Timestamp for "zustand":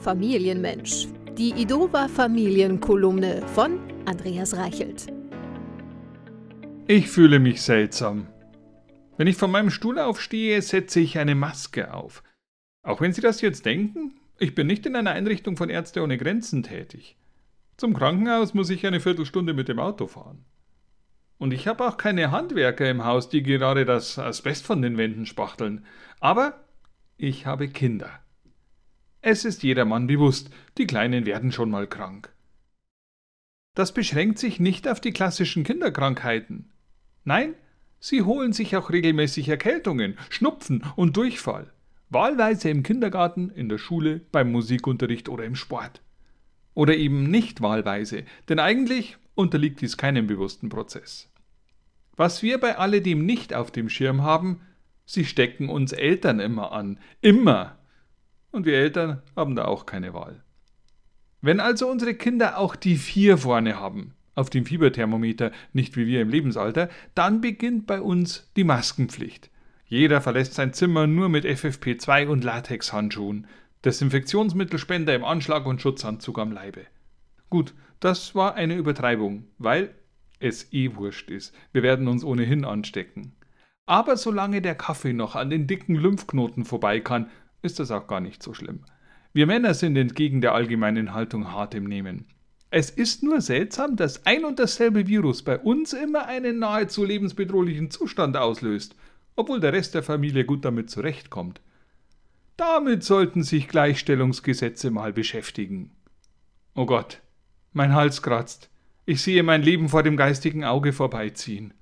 97.90-98.36